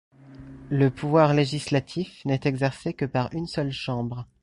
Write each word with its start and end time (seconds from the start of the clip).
Le 0.71 0.89
pouvoir 0.89 1.35
législatif 1.35 2.25
n'est 2.25 2.39
exercé 2.45 2.95
que 2.95 3.05
par 3.05 3.31
une 3.35 3.45
seule 3.45 3.71
chambre. 3.71 4.25